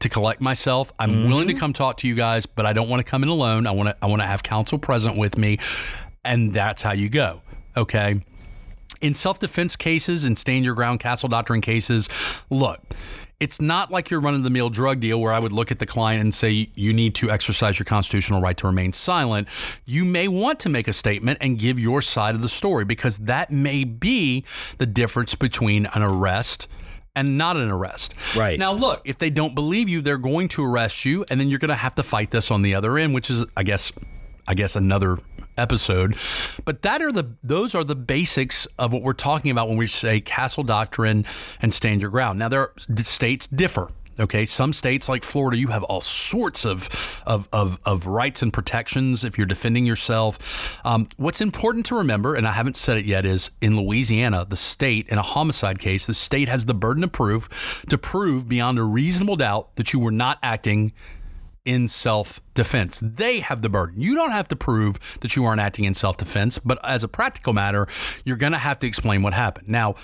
to 0.00 0.10
collect 0.10 0.42
myself. 0.42 0.92
I'm 0.98 1.24
willing 1.24 1.48
to 1.48 1.54
come 1.54 1.72
talk 1.72 1.96
to 1.98 2.06
you 2.06 2.14
guys, 2.14 2.44
but 2.44 2.66
I 2.66 2.74
don't 2.74 2.90
want 2.90 3.00
to 3.00 3.10
come 3.10 3.22
in 3.22 3.30
alone. 3.30 3.66
I 3.66 3.70
want 3.70 3.88
to 3.88 3.96
I 4.02 4.06
want 4.08 4.20
to 4.20 4.26
have 4.26 4.42
counsel 4.42 4.78
present 4.78 5.16
with 5.16 5.38
me, 5.38 5.58
and 6.22 6.52
that's 6.52 6.82
how 6.82 6.92
you 6.92 7.08
go. 7.08 7.40
Okay. 7.78 8.20
In 9.00 9.14
self-defense 9.14 9.76
cases 9.76 10.24
and 10.24 10.36
stand 10.36 10.64
your 10.64 10.74
ground 10.74 11.00
castle 11.00 11.28
doctrine 11.28 11.60
cases, 11.60 12.08
look, 12.50 12.80
it's 13.40 13.60
not 13.60 13.92
like 13.92 14.10
your 14.10 14.20
run-of-the-mill 14.20 14.70
drug 14.70 14.98
deal 14.98 15.20
where 15.20 15.32
I 15.32 15.38
would 15.38 15.52
look 15.52 15.70
at 15.70 15.78
the 15.78 15.86
client 15.86 16.20
and 16.20 16.34
say 16.34 16.68
you 16.74 16.92
need 16.92 17.14
to 17.16 17.30
exercise 17.30 17.78
your 17.78 17.84
constitutional 17.84 18.40
right 18.40 18.56
to 18.56 18.66
remain 18.66 18.92
silent. 18.92 19.46
You 19.84 20.04
may 20.04 20.26
want 20.26 20.58
to 20.60 20.68
make 20.68 20.88
a 20.88 20.92
statement 20.92 21.38
and 21.40 21.56
give 21.56 21.78
your 21.78 22.02
side 22.02 22.34
of 22.34 22.42
the 22.42 22.48
story 22.48 22.84
because 22.84 23.18
that 23.18 23.52
may 23.52 23.84
be 23.84 24.44
the 24.78 24.86
difference 24.86 25.36
between 25.36 25.86
an 25.86 26.02
arrest 26.02 26.66
and 27.14 27.38
not 27.38 27.56
an 27.56 27.70
arrest. 27.70 28.14
Right. 28.36 28.58
Now, 28.58 28.72
look, 28.72 29.02
if 29.04 29.18
they 29.18 29.30
don't 29.30 29.54
believe 29.54 29.88
you, 29.88 30.00
they're 30.00 30.18
going 30.18 30.48
to 30.48 30.64
arrest 30.64 31.04
you, 31.04 31.24
and 31.30 31.40
then 31.40 31.48
you're 31.48 31.58
going 31.60 31.68
to 31.68 31.74
have 31.74 31.94
to 31.96 32.02
fight 32.02 32.32
this 32.32 32.50
on 32.50 32.62
the 32.62 32.74
other 32.74 32.98
end, 32.98 33.14
which 33.14 33.30
is, 33.30 33.44
I 33.56 33.62
guess, 33.62 33.92
I 34.46 34.54
guess 34.54 34.74
another 34.74 35.18
episode. 35.58 36.16
But 36.64 36.82
that 36.82 37.02
are 37.02 37.12
the 37.12 37.34
those 37.42 37.74
are 37.74 37.84
the 37.84 37.96
basics 37.96 38.66
of 38.78 38.92
what 38.92 39.02
we're 39.02 39.12
talking 39.12 39.50
about 39.50 39.68
when 39.68 39.76
we 39.76 39.86
say 39.86 40.20
castle 40.20 40.64
doctrine 40.64 41.24
and 41.60 41.72
stand 41.72 42.02
your 42.02 42.10
ground. 42.10 42.38
Now, 42.38 42.48
there 42.48 42.60
are, 42.60 42.72
states 43.02 43.46
differ. 43.46 43.90
Okay, 44.20 44.46
some 44.46 44.72
states 44.72 45.08
like 45.08 45.22
Florida, 45.22 45.56
you 45.56 45.68
have 45.68 45.84
all 45.84 46.00
sorts 46.00 46.64
of 46.66 46.88
of, 47.24 47.48
of, 47.52 47.78
of 47.84 48.06
rights 48.06 48.42
and 48.42 48.52
protections 48.52 49.22
if 49.22 49.38
you're 49.38 49.46
defending 49.46 49.86
yourself. 49.86 50.84
Um, 50.84 51.08
what's 51.18 51.40
important 51.40 51.86
to 51.86 51.98
remember, 51.98 52.34
and 52.34 52.46
I 52.46 52.52
haven't 52.52 52.74
said 52.74 52.96
it 52.96 53.04
yet, 53.04 53.24
is 53.24 53.52
in 53.60 53.76
Louisiana, 53.76 54.44
the 54.48 54.56
state 54.56 55.08
in 55.08 55.18
a 55.18 55.22
homicide 55.22 55.78
case, 55.78 56.06
the 56.06 56.14
state 56.14 56.48
has 56.48 56.66
the 56.66 56.74
burden 56.74 57.04
of 57.04 57.12
proof 57.12 57.84
to 57.88 57.96
prove 57.96 58.48
beyond 58.48 58.78
a 58.78 58.82
reasonable 58.82 59.36
doubt 59.36 59.76
that 59.76 59.92
you 59.92 60.00
were 60.00 60.10
not 60.10 60.38
acting 60.42 60.92
in 61.68 61.86
self 61.86 62.40
defense. 62.54 62.98
They 63.04 63.40
have 63.40 63.60
the 63.60 63.68
burden. 63.68 64.00
You 64.00 64.14
don't 64.14 64.30
have 64.30 64.48
to 64.48 64.56
prove 64.56 64.98
that 65.20 65.36
you 65.36 65.44
aren't 65.44 65.60
acting 65.60 65.84
in 65.84 65.92
self 65.92 66.16
defense, 66.16 66.58
but 66.58 66.82
as 66.82 67.04
a 67.04 67.08
practical 67.08 67.52
matter, 67.52 67.86
you're 68.24 68.38
going 68.38 68.52
to 68.52 68.58
have 68.58 68.78
to 68.78 68.86
explain 68.86 69.20
what 69.20 69.34
happened. 69.34 69.68
Now, 69.68 69.94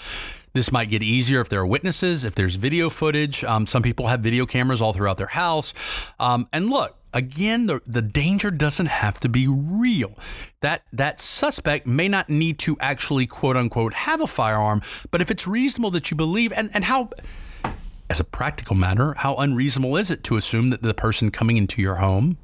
this 0.53 0.71
might 0.71 0.91
get 0.91 1.03
easier 1.03 1.41
if 1.41 1.49
there 1.49 1.61
are 1.61 1.67
witnesses, 1.67 2.27
if 2.27 2.35
there's 2.35 2.57
video 2.57 2.91
footage. 2.91 3.43
Um, 3.45 3.67
some 3.67 3.83
people 3.83 4.09
have 4.09 4.21
video 4.21 4.45
cameras 4.45 4.83
all 4.83 4.93
throughout 4.93 5.17
their 5.17 5.29
house. 5.29 5.73
Um, 6.21 6.49
and 6.53 6.69
look, 6.69 6.99
again, 7.15 7.65
the, 7.65 7.81
the 7.87 8.03
danger 8.03 8.51
doesn't 8.51 8.87
have 8.87 9.19
to 9.21 9.31
be 9.31 9.49
real. 9.49 10.19
That 10.61 10.83
that 10.93 11.19
suspect 11.19 11.87
may 11.87 12.09
not 12.09 12.29
need 12.29 12.59
to 12.61 12.77
actually 12.79 13.27
quote 13.27 13.57
unquote 13.57 13.95
have 13.95 14.21
a 14.21 14.27
firearm, 14.27 14.83
but 15.11 15.23
if 15.23 15.31
it's 15.31 15.47
reasonable 15.47 15.93
that 15.93 16.11
you 16.11 16.17
believe, 16.19 16.53
and, 16.53 16.71
and 16.75 16.85
how 16.85 17.09
as 18.15 18.21
a 18.21 18.25
practical 18.25 18.77
matter, 18.77 19.13
how 19.15 19.35
unreasonable 19.35 19.97
is 19.97 20.09
it 20.09 20.23
to 20.23 20.37
assume 20.37 20.71
that 20.71 20.83
the 20.83 20.95
person 20.95 21.33
coming 21.33 21.57
into 21.57 21.83
your 21.83 21.97
home 21.97 22.39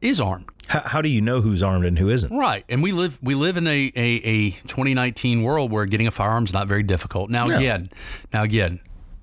is 0.00 0.20
armed? 0.20 0.48
How, 0.66 0.80
how 0.80 1.00
do 1.00 1.08
you 1.08 1.20
know 1.20 1.40
who's 1.40 1.62
armed 1.62 1.84
and 1.84 1.96
who 2.00 2.08
isn't? 2.08 2.36
Right. 2.36 2.64
And 2.68 2.82
we 2.82 2.90
live 2.90 3.16
we 3.22 3.36
live 3.36 3.56
in 3.56 3.68
a, 3.68 3.92
a, 3.94 4.14
a 4.24 4.50
2019 4.50 5.44
world 5.44 5.70
where 5.70 5.86
getting 5.86 6.08
a 6.08 6.10
firearm 6.10 6.42
is 6.42 6.52
not 6.52 6.66
very 6.66 6.82
difficult. 6.82 7.30
Now 7.30 7.46
again, 7.46 7.90
now 8.32 8.42
again, 8.42 8.80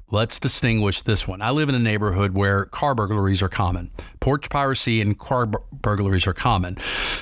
let's 0.09 0.39
distinguish 0.39 1.01
this 1.01 1.27
one. 1.27 1.41
I 1.41 1.51
live 1.51 1.67
in 1.67 1.75
a 1.75 1.79
neighborhood 1.79 2.33
where 2.35 2.63
car 2.63 2.95
burglaries 2.95 3.41
are 3.41 3.49
common. 3.49 3.91
Porch 4.21 4.49
piracy 4.49 5.01
and 5.01 5.19
car 5.19 5.45
bur- 5.45 5.61
burglaries 5.73 6.25
are 6.25 6.33
common. 6.33 6.77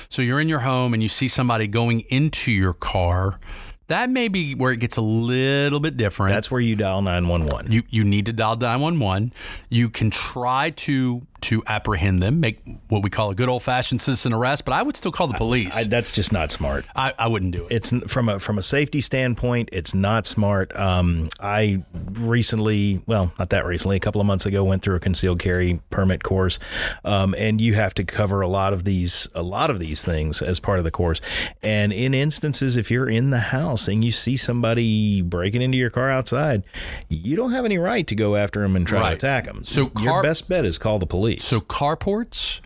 So 0.08 0.22
you're 0.22 0.38
in 0.38 0.48
your 0.48 0.60
home 0.60 0.94
and 0.94 1.02
you 1.02 1.08
see 1.08 1.26
somebody 1.26 1.66
going 1.66 2.02
into 2.02 2.52
your 2.52 2.72
car. 2.72 3.40
That 3.88 4.10
may 4.10 4.28
be 4.28 4.54
where 4.54 4.70
it 4.70 4.80
gets 4.80 4.98
a 4.98 5.02
little 5.02 5.80
bit 5.80 5.96
different. 5.96 6.34
That's 6.34 6.50
where 6.50 6.60
you 6.60 6.76
dial 6.76 7.02
911. 7.02 7.72
You 7.72 7.82
you 7.88 8.04
need 8.04 8.26
to 8.26 8.32
dial 8.32 8.56
911. 8.56 9.32
You 9.70 9.88
can 9.88 10.10
try 10.10 10.70
to 10.70 11.26
to 11.40 11.62
apprehend 11.66 12.22
them, 12.22 12.40
make 12.40 12.58
what 12.88 13.02
we 13.02 13.10
call 13.10 13.30
a 13.30 13.34
good 13.34 13.48
old 13.48 13.62
fashioned 13.62 14.00
citizen 14.00 14.32
arrest, 14.32 14.64
but 14.64 14.72
I 14.72 14.82
would 14.82 14.96
still 14.96 15.12
call 15.12 15.26
the 15.28 15.34
police. 15.34 15.76
I, 15.76 15.80
I, 15.80 15.84
that's 15.84 16.10
just 16.12 16.32
not 16.32 16.50
smart. 16.50 16.84
I, 16.96 17.14
I 17.18 17.28
wouldn't 17.28 17.52
do 17.52 17.66
it. 17.66 17.72
It's 17.72 17.90
from 18.12 18.28
a 18.28 18.38
from 18.38 18.58
a 18.58 18.62
safety 18.62 19.00
standpoint, 19.00 19.68
it's 19.72 19.94
not 19.94 20.26
smart. 20.26 20.74
Um, 20.76 21.28
I 21.40 21.82
recently, 22.28 23.02
well, 23.06 23.32
not 23.38 23.50
that 23.50 23.64
recently, 23.66 23.96
a 23.96 24.00
couple 24.00 24.20
of 24.20 24.26
months 24.26 24.46
ago, 24.46 24.62
went 24.64 24.82
through 24.82 24.96
a 24.96 25.00
concealed 25.00 25.38
carry 25.38 25.80
permit 25.90 26.22
course, 26.22 26.58
um, 27.04 27.34
and 27.38 27.60
you 27.60 27.74
have 27.74 27.94
to 27.94 28.04
cover 28.04 28.40
a 28.40 28.48
lot 28.48 28.72
of 28.72 28.84
these 28.84 29.28
a 29.34 29.42
lot 29.42 29.70
of 29.70 29.78
these 29.78 30.04
things 30.04 30.42
as 30.42 30.60
part 30.60 30.78
of 30.78 30.84
the 30.84 30.90
course. 30.90 31.20
And 31.62 31.92
in 31.92 32.14
instances, 32.14 32.76
if 32.76 32.90
you're 32.90 33.08
in 33.08 33.30
the 33.30 33.38
house 33.38 33.88
and 33.88 34.04
you 34.04 34.10
see 34.10 34.36
somebody 34.36 35.22
breaking 35.22 35.62
into 35.62 35.78
your 35.78 35.90
car 35.90 36.10
outside, 36.10 36.62
you 37.08 37.36
don't 37.36 37.52
have 37.52 37.64
any 37.64 37.78
right 37.78 38.06
to 38.06 38.14
go 38.14 38.36
after 38.36 38.60
them 38.62 38.76
and 38.76 38.86
try 38.86 38.98
Right. 39.00 39.10
to 39.10 39.16
attack 39.16 39.44
them. 39.44 39.64
So 39.64 39.90
your 40.00 40.12
car- 40.14 40.22
best 40.22 40.48
bet 40.48 40.64
is 40.64 40.78
call 40.78 40.98
the 40.98 41.06
police. 41.06 41.27
So 41.38 41.60
carports, 41.60 42.60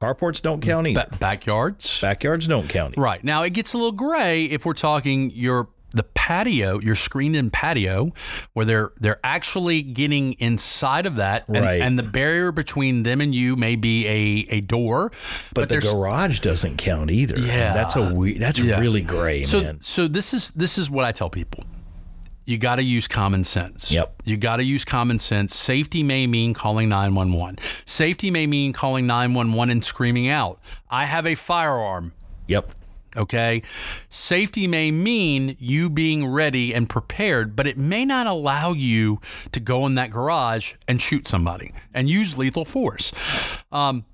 carports 0.00 0.40
don't 0.42 0.60
count 0.60 0.86
either. 0.86 1.06
ba- 1.10 1.16
backyards, 1.18 2.00
Backyards 2.00 2.46
don't 2.46 2.68
count 2.68 2.94
either. 2.94 3.02
right 3.02 3.22
now 3.24 3.42
it 3.42 3.50
gets 3.50 3.72
a 3.74 3.78
little 3.78 3.92
gray 3.92 4.44
if 4.44 4.64
we're 4.64 4.74
talking 4.74 5.30
your 5.34 5.68
the 5.96 6.02
patio, 6.02 6.80
your 6.80 6.96
screened-in 6.96 7.50
patio, 7.52 8.12
where 8.52 8.66
they're 8.66 8.90
they're 8.96 9.20
actually 9.22 9.80
getting 9.80 10.32
inside 10.40 11.06
of 11.06 11.14
that, 11.16 11.46
and, 11.46 11.58
Right. 11.64 11.80
and 11.80 11.96
the 11.96 12.02
barrier 12.02 12.50
between 12.50 13.04
them 13.04 13.20
and 13.20 13.32
you 13.32 13.54
may 13.54 13.76
be 13.76 14.04
a, 14.08 14.56
a 14.56 14.60
door, 14.60 15.12
But, 15.54 15.68
the 15.68 15.78
garage 15.78 16.40
doesn't 16.40 16.78
count 16.78 17.12
either. 17.12 17.38
Yeah. 17.38 17.72
that's 17.74 17.94
a 17.94 18.12
we- 18.12 18.38
that's 18.38 18.58
Yeah. 18.58 18.80
really 18.80 19.02
gray, 19.02 19.44
so 19.44 19.62
man. 19.62 19.80
so 19.82 20.08
this 20.08 20.34
is 20.34 20.50
this 20.50 20.78
is 20.78 20.90
what 20.90 21.04
I 21.04 21.12
tell 21.12 21.30
people. 21.30 21.62
You 22.44 22.58
got 22.58 22.76
to 22.76 22.82
use 22.82 23.08
common 23.08 23.44
sense. 23.44 23.90
Yep. 23.90 24.22
You 24.24 24.36
got 24.36 24.56
to 24.56 24.64
use 24.64 24.84
common 24.84 25.18
sense. 25.18 25.54
Safety 25.54 26.02
may 26.02 26.26
mean 26.26 26.54
calling 26.54 26.88
911. 26.88 27.58
Safety 27.84 28.30
may 28.30 28.46
mean 28.46 28.72
calling 28.72 29.06
911 29.06 29.70
and 29.70 29.84
screaming 29.84 30.28
out, 30.28 30.60
I 30.90 31.06
have 31.06 31.26
a 31.26 31.34
firearm. 31.34 32.12
Yep. 32.46 32.72
Okay. 33.16 33.62
Safety 34.08 34.66
may 34.66 34.90
mean 34.90 35.56
you 35.58 35.88
being 35.88 36.26
ready 36.26 36.74
and 36.74 36.88
prepared, 36.88 37.54
but 37.54 37.66
it 37.66 37.78
may 37.78 38.04
not 38.04 38.26
allow 38.26 38.72
you 38.72 39.20
to 39.52 39.60
go 39.60 39.86
in 39.86 39.94
that 39.94 40.10
garage 40.10 40.74
and 40.88 41.00
shoot 41.00 41.28
somebody 41.28 41.72
and 41.92 42.10
use 42.10 42.36
lethal 42.36 42.64
force. 42.64 43.12
Um, 43.70 44.04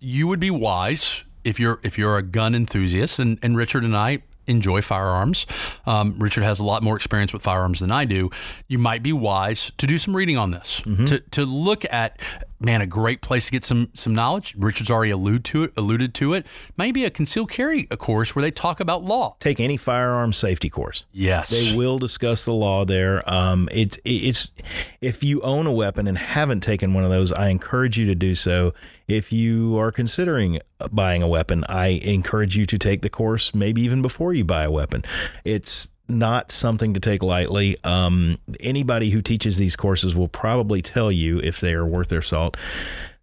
you 0.00 0.26
would 0.26 0.40
be 0.40 0.50
wise 0.50 1.24
if 1.44 1.60
you're 1.60 1.80
if 1.82 1.98
you're 1.98 2.16
a 2.16 2.22
gun 2.22 2.54
enthusiast, 2.54 3.18
and, 3.18 3.38
and 3.42 3.56
Richard 3.56 3.84
and 3.84 3.96
I 3.96 4.22
enjoy 4.50 4.82
firearms. 4.82 5.46
Um, 5.86 6.14
Richard 6.18 6.44
has 6.44 6.60
a 6.60 6.64
lot 6.64 6.82
more 6.82 6.96
experience 6.96 7.32
with 7.32 7.42
firearms 7.42 7.80
than 7.80 7.90
I 7.90 8.04
do. 8.04 8.30
You 8.68 8.78
might 8.78 9.02
be 9.02 9.12
wise 9.12 9.72
to 9.78 9.86
do 9.86 9.96
some 9.96 10.14
reading 10.16 10.36
on 10.36 10.50
this, 10.50 10.82
to, 11.06 11.20
to 11.20 11.44
look 11.46 11.84
at 11.90 12.20
man, 12.60 12.80
a 12.82 12.86
great 12.86 13.22
place 13.22 13.46
to 13.46 13.52
get 13.52 13.64
some 13.64 13.88
some 13.94 14.14
knowledge. 14.14 14.54
Richard's 14.56 14.90
already 14.90 15.10
alluded 15.10 15.44
to 15.46 15.64
it. 15.64 15.72
Alluded 15.76 16.14
to 16.14 16.34
it. 16.34 16.46
Maybe 16.76 17.04
a 17.04 17.10
concealed 17.10 17.50
carry 17.50 17.88
a 17.90 17.96
course 17.96 18.36
where 18.36 18.42
they 18.42 18.50
talk 18.50 18.80
about 18.80 19.02
law. 19.02 19.36
Take 19.40 19.58
any 19.58 19.76
firearm 19.76 20.32
safety 20.32 20.68
course. 20.68 21.06
Yes, 21.12 21.50
They 21.50 21.74
will 21.76 21.98
discuss 21.98 22.44
the 22.44 22.52
law 22.52 22.84
there. 22.84 23.28
Um, 23.28 23.68
it's 23.72 23.98
it's 24.04 24.52
if 25.00 25.24
you 25.24 25.40
own 25.40 25.66
a 25.66 25.72
weapon 25.72 26.06
and 26.06 26.18
haven't 26.18 26.60
taken 26.60 26.94
one 26.94 27.04
of 27.04 27.10
those, 27.10 27.32
I 27.32 27.48
encourage 27.48 27.98
you 27.98 28.06
to 28.06 28.14
do 28.14 28.34
so. 28.34 28.74
If 29.08 29.32
you 29.32 29.76
are 29.78 29.90
considering 29.90 30.60
buying 30.92 31.22
a 31.22 31.28
weapon, 31.28 31.64
I 31.68 31.88
encourage 31.88 32.56
you 32.56 32.64
to 32.66 32.78
take 32.78 33.02
the 33.02 33.10
course, 33.10 33.54
maybe 33.54 33.82
even 33.82 34.02
before 34.02 34.34
you 34.34 34.44
buy 34.44 34.64
a 34.64 34.70
weapon. 34.70 35.02
It's 35.44 35.92
not 36.10 36.50
something 36.50 36.92
to 36.94 37.00
take 37.00 37.22
lightly. 37.22 37.76
Um, 37.84 38.38
anybody 38.60 39.10
who 39.10 39.22
teaches 39.22 39.56
these 39.56 39.76
courses 39.76 40.14
will 40.14 40.28
probably 40.28 40.82
tell 40.82 41.10
you, 41.12 41.38
if 41.40 41.60
they 41.60 41.72
are 41.72 41.86
worth 41.86 42.08
their 42.08 42.22
salt, 42.22 42.56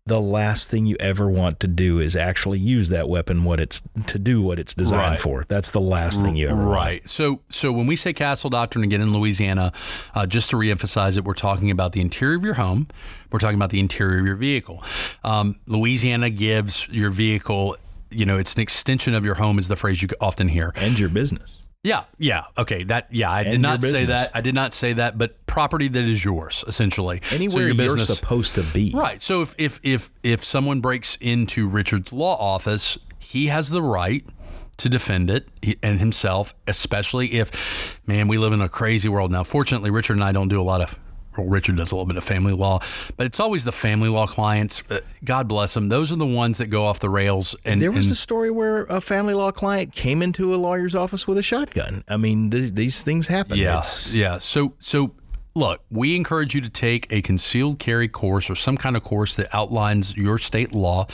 the 0.06 0.22
last 0.22 0.72
thing 0.72 0.86
you 0.86 0.96
ever 1.02 1.30
want 1.30 1.60
to 1.60 1.68
do 1.68 2.00
is 2.00 2.16
actually 2.16 2.60
use 2.60 2.88
that 2.88 3.10
weapon 3.10 3.44
what 3.44 3.60
it's 3.60 3.82
to 4.06 4.18
do 4.18 4.42
what 4.42 4.58
it's 4.58 4.74
designed 4.74 5.12
Right. 5.12 5.20
for. 5.20 5.44
That's 5.50 5.72
the 5.72 5.82
last 5.82 6.22
thing 6.22 6.38
you 6.38 6.48
ever 6.48 6.56
want. 6.64 6.70
Right. 6.70 7.10
So, 7.10 7.42
so 7.50 7.74
when 7.74 7.88
we 7.88 7.98
say 7.98 8.14
castle 8.14 8.50
doctrine 8.50 8.86
again 8.86 9.02
in 9.02 9.12
Louisiana, 9.12 9.74
uh, 10.16 10.26
just 10.26 10.50
to 10.52 10.56
reemphasize 10.56 11.18
it, 11.18 11.26
we're 11.26 11.34
talking 11.34 11.72
about 11.72 11.92
the 11.92 12.00
interior 12.00 12.38
of 12.38 12.46
your 12.46 12.54
home. 12.54 12.88
We're 13.34 13.40
talking 13.40 13.58
about 13.58 13.72
the 13.72 13.82
interior 13.82 14.20
of 14.20 14.26
your 14.26 14.38
vehicle. 14.38 14.82
Um, 15.26 15.58
Louisiana 15.66 16.30
gives 16.30 16.88
your 16.88 17.10
vehicle, 17.10 17.76
you 18.10 18.26
know, 18.26 18.38
it's 18.38 18.56
an 18.56 18.62
extension 18.62 19.14
of 19.14 19.26
your 19.26 19.36
home, 19.36 19.60
is 19.60 19.68
the 19.68 19.76
phrase 19.76 20.02
you 20.02 20.08
often 20.22 20.48
hear. 20.48 20.72
And 20.78 20.98
your 20.98 21.10
business. 21.10 21.64
Yeah, 21.88 22.04
yeah, 22.18 22.44
okay. 22.58 22.84
That, 22.84 23.08
yeah, 23.12 23.32
I 23.32 23.44
did 23.44 23.62
not 23.62 23.82
your 23.82 23.92
say 23.92 24.06
that. 24.06 24.32
I 24.34 24.42
did 24.42 24.54
not 24.54 24.74
say 24.74 24.92
that, 24.94 25.18
but 25.18 25.46
property 25.46 25.88
that 25.88 26.04
is 26.04 26.24
yours, 26.26 26.66
essentially. 26.68 27.22
So 27.24 27.36
Anywhere 27.36 27.60
your 27.60 27.68
you're 27.68 27.76
business- 27.76 28.08
supposed 28.18 28.56
to 28.56 28.64
be. 28.64 28.92
Right. 28.94 29.22
So 29.22 29.42
if 29.42 29.56
if 29.58 29.80
if 29.84 30.12
if 30.22 30.44
someone 30.44 30.82
breaks 30.82 31.18
into 31.22 31.68
Richard's 31.68 32.12
law 32.12 32.36
office, 32.38 32.98
he 33.20 33.48
has 33.48 33.70
the 33.70 33.82
right 33.82 34.26
to 34.78 34.90
defend 34.90 35.30
it 35.30 35.48
and 35.82 36.00
himself, 36.00 36.54
especially 36.68 37.34
if 37.34 38.00
man, 38.06 38.28
we 38.28 38.38
live 38.38 38.52
in 38.52 38.62
a 38.62 38.70
crazy 38.70 39.08
world 39.08 39.32
now. 39.32 39.44
Fortunately, 39.46 39.90
Richard 39.90 40.14
and 40.18 40.24
I 40.26 40.34
don't 40.34 40.50
do 40.50 40.60
a 40.62 40.64
lot 40.64 40.82
of 40.82 41.00
Richard 41.46 41.78
does 41.78 41.92
a 41.92 41.96
little 41.96 42.06
bit 42.06 42.18
of 42.18 42.24
family 42.24 42.54
law, 42.54 42.80
but 43.18 43.26
it's 43.26 43.40
always 43.40 43.64
the 43.66 43.72
family 43.72 44.10
law 44.10 44.26
clients. 44.28 44.84
uh, 44.90 45.00
God 45.24 45.48
bless 45.48 45.74
them. 45.74 45.90
Those 45.90 46.12
are 46.12 46.16
the 46.16 46.26
ones 46.26 46.58
that 46.58 46.68
go 46.68 46.86
off 46.86 47.00
the 47.00 47.10
rails. 47.10 47.56
And 47.66 47.82
There 47.82 47.92
was 47.92 48.08
and- 48.08 48.14
a 48.14 48.16
story 48.16 48.50
where 48.52 48.84
a 48.86 49.02
family 49.02 49.34
law 49.34 49.52
client 49.52 49.94
came 49.94 50.22
into 50.22 50.54
a 50.54 50.58
lawyer's 50.58 50.96
office 50.96 51.28
with 51.28 51.38
a 51.38 51.44
shotgun. 51.44 52.04
I 52.08 52.18
mean, 52.18 52.50
th- 52.50 52.74
these 52.74 53.02
things 53.02 53.28
happen. 53.28 53.58
Yeah, 53.58 53.80
It's- 53.80 54.14
yeah. 54.16 54.38
So, 54.38 54.74
so 54.80 55.14
look, 55.56 55.82
we 55.90 56.16
encourage 56.16 56.54
you 56.54 56.62
to 56.62 56.70
take 56.70 57.08
a 57.12 57.22
concealed 57.22 57.80
carry 57.80 58.08
course 58.08 58.50
or 58.50 58.56
some 58.56 58.78
kind 58.78 58.96
of 58.96 59.04
course 59.04 59.36
that 59.38 59.48
outlines 59.54 60.16
your 60.16 60.38
state 60.38 60.74
law. 60.74 61.08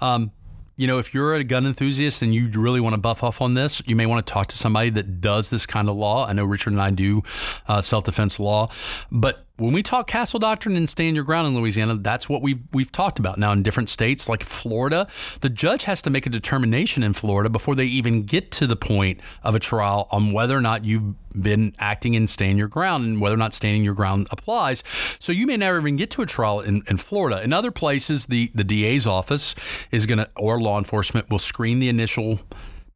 Um, 0.00 0.32
you 0.78 0.86
know, 0.86 0.98
if 0.98 1.14
you're 1.14 1.32
a 1.32 1.42
gun 1.42 1.64
enthusiast 1.64 2.20
and 2.20 2.34
you 2.34 2.50
really 2.52 2.80
want 2.80 2.92
to 2.92 2.98
buff 3.00 3.22
off 3.22 3.40
on 3.40 3.54
this, 3.54 3.80
you 3.86 3.96
may 3.96 4.04
want 4.04 4.26
to 4.26 4.30
talk 4.30 4.48
to 4.48 4.56
somebody 4.58 4.90
that 4.90 5.22
does 5.22 5.48
this 5.48 5.64
kind 5.64 5.88
of 5.88 5.96
law. 5.96 6.26
I 6.26 6.34
know 6.34 6.44
Richard 6.44 6.74
and 6.74 6.82
I 6.82 6.90
do 6.90 7.22
uh, 7.66 7.80
self 7.80 8.04
defense 8.04 8.38
law, 8.38 8.68
but 9.10 9.45
when 9.58 9.72
we 9.72 9.82
talk 9.82 10.06
castle 10.06 10.38
doctrine 10.38 10.76
and 10.76 10.88
stand 10.88 11.16
your 11.16 11.24
ground 11.24 11.48
in 11.48 11.54
Louisiana, 11.54 11.94
that's 11.96 12.28
what 12.28 12.42
we've 12.42 12.60
we've 12.72 12.92
talked 12.92 13.18
about. 13.18 13.38
Now 13.38 13.52
in 13.52 13.62
different 13.62 13.88
states 13.88 14.28
like 14.28 14.42
Florida, 14.42 15.06
the 15.40 15.48
judge 15.48 15.84
has 15.84 16.02
to 16.02 16.10
make 16.10 16.26
a 16.26 16.30
determination 16.30 17.02
in 17.02 17.12
Florida 17.12 17.48
before 17.48 17.74
they 17.74 17.86
even 17.86 18.24
get 18.24 18.50
to 18.52 18.66
the 18.66 18.76
point 18.76 19.20
of 19.42 19.54
a 19.54 19.58
trial 19.58 20.08
on 20.10 20.32
whether 20.32 20.56
or 20.56 20.60
not 20.60 20.84
you've 20.84 21.14
been 21.40 21.74
acting 21.78 22.16
and 22.16 22.28
stand 22.28 22.58
your 22.58 22.68
ground 22.68 23.04
and 23.04 23.20
whether 23.20 23.34
or 23.34 23.38
not 23.38 23.54
standing 23.54 23.82
your 23.82 23.94
ground 23.94 24.26
applies. 24.30 24.82
So 25.18 25.32
you 25.32 25.46
may 25.46 25.56
never 25.56 25.78
even 25.78 25.96
get 25.96 26.10
to 26.12 26.22
a 26.22 26.26
trial 26.26 26.60
in, 26.60 26.82
in 26.88 26.98
Florida. 26.98 27.42
In 27.42 27.52
other 27.52 27.70
places, 27.70 28.26
the, 28.26 28.50
the 28.54 28.64
DA's 28.64 29.06
office 29.06 29.54
is 29.90 30.06
to, 30.06 30.28
or 30.36 30.60
law 30.60 30.78
enforcement 30.78 31.30
will 31.30 31.38
screen 31.38 31.78
the 31.78 31.88
initial 31.88 32.40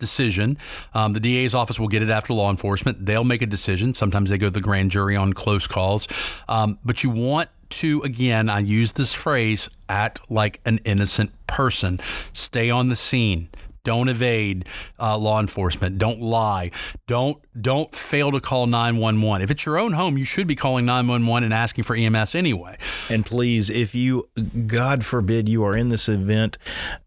decision. 0.01 0.59
Um, 0.95 1.13
the 1.13 1.21
DA's 1.21 1.55
office 1.55 1.79
will 1.79 1.89
get 1.89 2.03
it 2.03 2.11
after 2.11 2.33
law 2.33 2.51
enforcement. 2.51 3.07
They'll 3.07 3.25
make 3.25 3.43
a 3.43 3.47
decision. 3.47 3.95
Sometimes 3.95 4.31
they 4.31 4.39
go 4.39 4.47
to 4.47 4.51
the 4.51 4.61
grand 4.61 4.91
jury 4.91 5.15
on 5.15 5.33
close 5.33 5.67
calls. 5.67 6.09
Um, 6.49 6.79
but 6.85 7.05
you 7.05 7.11
want 7.11 7.49
to, 7.71 8.03
again, 8.03 8.49
I 8.49 8.59
use 8.59 8.95
this 8.95 9.15
phrase, 9.15 9.71
act 9.89 10.21
like 10.29 10.61
an 10.65 10.79
innocent 10.85 11.31
person. 11.47 12.01
Stay 12.33 12.71
on 12.71 12.89
the 12.89 12.97
scene. 12.97 13.49
Don't 13.83 14.09
evade 14.09 14.69
uh, 14.99 15.17
law 15.17 15.41
enforcement. 15.41 15.97
Don't 15.97 16.21
lie. 16.21 16.71
Don't 17.07 17.39
don't 17.61 17.95
fail 17.95 18.31
to 18.31 18.41
call 18.41 18.67
911. 18.67 19.43
If 19.43 19.51
it's 19.51 19.65
your 19.65 19.79
own 19.79 19.93
home, 19.93 20.19
you 20.19 20.27
should 20.27 20.47
be 20.47 20.55
calling 20.55 20.85
911 20.85 21.45
and 21.45 21.55
asking 21.55 21.85
for 21.85 21.97
EMS 21.97 22.35
anyway. 22.35 22.77
And 23.09 23.25
please, 23.25 23.71
if 23.71 23.95
you, 23.95 24.29
God 24.67 25.05
forbid, 25.05 25.49
you 25.49 25.65
are 25.65 25.75
in 25.75 25.89
this 25.89 26.09
event 26.09 26.59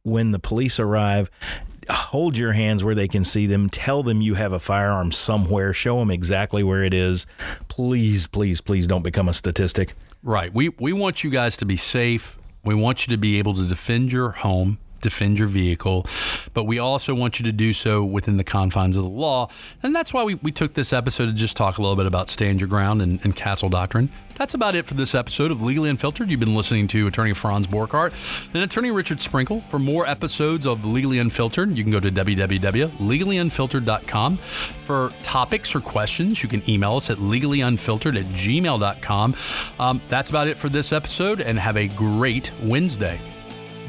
when 0.01 0.31
the 0.31 0.39
police 0.39 0.79
arrive, 0.79 1.29
hold 1.89 2.37
your 2.37 2.53
hands 2.53 2.83
where 2.83 2.95
they 2.95 3.07
can 3.07 3.23
see 3.23 3.47
them. 3.47 3.69
Tell 3.69 4.03
them 4.03 4.21
you 4.21 4.35
have 4.35 4.53
a 4.53 4.59
firearm 4.59 5.11
somewhere. 5.11 5.73
Show 5.73 5.99
them 5.99 6.11
exactly 6.11 6.63
where 6.63 6.83
it 6.83 6.93
is. 6.93 7.25
Please, 7.67 8.27
please, 8.27 8.61
please 8.61 8.87
don't 8.87 9.03
become 9.03 9.27
a 9.27 9.33
statistic. 9.33 9.93
Right. 10.23 10.53
We 10.53 10.69
we 10.69 10.93
want 10.93 11.23
you 11.23 11.29
guys 11.29 11.57
to 11.57 11.65
be 11.65 11.77
safe. 11.77 12.37
We 12.63 12.75
want 12.75 13.07
you 13.07 13.13
to 13.13 13.17
be 13.17 13.39
able 13.39 13.53
to 13.55 13.67
defend 13.67 14.11
your 14.11 14.31
home, 14.31 14.77
defend 15.03 15.37
your 15.37 15.47
vehicle, 15.47 16.07
but 16.53 16.63
we 16.63 16.79
also 16.79 17.13
want 17.13 17.39
you 17.39 17.45
to 17.45 17.51
do 17.51 17.73
so 17.73 18.03
within 18.03 18.37
the 18.37 18.43
confines 18.43 18.97
of 18.97 19.03
the 19.03 19.09
law. 19.09 19.49
And 19.83 19.95
that's 19.95 20.13
why 20.13 20.23
we, 20.23 20.35
we 20.35 20.51
took 20.51 20.73
this 20.73 20.91
episode 20.91 21.27
to 21.27 21.33
just 21.33 21.55
talk 21.55 21.77
a 21.77 21.81
little 21.81 21.95
bit 21.95 22.07
about 22.07 22.29
stand 22.29 22.59
your 22.59 22.69
ground 22.69 23.01
and, 23.01 23.23
and 23.23 23.35
castle 23.35 23.69
doctrine. 23.69 24.09
That's 24.35 24.55
about 24.55 24.73
it 24.75 24.87
for 24.87 24.95
this 24.95 25.13
episode 25.13 25.51
of 25.51 25.61
Legally 25.61 25.91
Unfiltered. 25.91 26.31
You've 26.31 26.39
been 26.39 26.55
listening 26.55 26.87
to 26.87 27.05
Attorney 27.07 27.33
Franz 27.33 27.67
Borghardt 27.67 28.13
and 28.53 28.63
Attorney 28.63 28.89
Richard 28.89 29.21
Sprinkle. 29.21 29.59
For 29.61 29.77
more 29.77 30.07
episodes 30.07 30.65
of 30.65 30.83
Legally 30.85 31.19
Unfiltered, 31.19 31.77
you 31.77 31.83
can 31.83 31.91
go 31.91 31.99
to 31.99 32.11
www.legallyunfiltered.com. 32.11 34.37
For 34.37 35.11
topics 35.21 35.75
or 35.75 35.81
questions, 35.81 36.41
you 36.41 36.49
can 36.49 36.67
email 36.67 36.95
us 36.95 37.11
at 37.11 37.17
legallyunfiltered 37.17 38.19
at 38.19 38.25
gmail.com. 38.27 39.35
Um, 39.79 40.01
that's 40.09 40.31
about 40.31 40.47
it 40.47 40.57
for 40.57 40.69
this 40.69 40.91
episode, 40.91 41.39
and 41.39 41.59
have 41.59 41.77
a 41.77 41.87
great 41.89 42.51
Wednesday. 42.63 43.21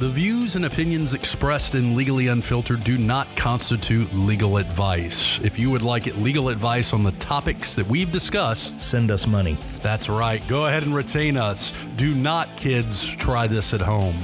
The 0.01 0.11
views 0.11 0.57
and 0.57 0.65
opinions 0.65 1.15
expressed 1.15 1.77
in 1.77 1.95
Legally 1.95 2.27
Unfiltered 2.27 2.83
do 2.83 2.99
not 2.99 3.29
constitute 3.37 4.13
legal 4.13 4.57
advice. 4.57 5.39
If 5.39 5.57
you 5.57 5.71
would 5.71 5.83
like 5.83 6.07
legal 6.17 6.49
advice 6.49 6.93
on 6.93 7.05
the 7.05 7.13
topics 7.13 7.75
that 7.75 7.87
we've 7.87 8.11
discussed, 8.11 8.83
Send 8.83 9.13
us 9.13 9.25
money. 9.29 9.57
that's 9.83 10.09
right. 10.09 10.47
Go 10.49 10.67
ahead 10.67 10.83
and 10.83 10.95
retain 10.97 11.37
us. 11.37 11.73
Do 11.95 12.13
not, 12.13 12.57
kids, 12.57 13.15
try 13.15 13.47
this 13.47 13.73
at 13.73 13.81
home. 13.81 14.17